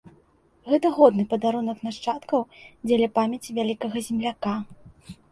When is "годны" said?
0.99-1.25